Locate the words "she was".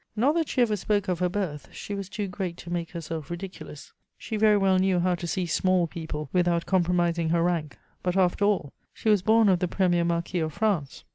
1.71-2.09, 8.95-9.21